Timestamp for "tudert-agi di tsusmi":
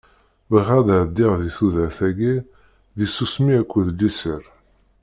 1.57-3.53